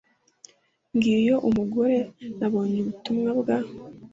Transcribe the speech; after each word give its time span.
Ngiyo 0.95 1.35
umugore 1.49 1.97
nabonye 2.39 2.77
ubutumwa 2.79 3.29
bwa 3.39 3.57